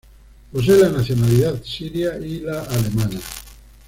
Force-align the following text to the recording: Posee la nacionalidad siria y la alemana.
Posee 0.51 0.79
la 0.79 0.89
nacionalidad 0.89 1.61
siria 1.63 2.17
y 2.17 2.39
la 2.39 2.63
alemana. 2.63 3.19